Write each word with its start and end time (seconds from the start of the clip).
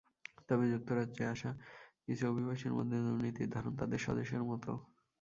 তবে 0.47 0.65
যুক্তরাজ্যে 0.73 1.23
আসা 1.33 1.51
কিছু 2.05 2.23
অভিবাসীর 2.27 2.73
মধ্যে 2.77 2.97
দুর্নীতির 2.99 3.53
ধরন 3.55 3.73
তাঁদের 3.79 4.03
স্বদেশের 4.05 4.43
মতো। 4.49 4.71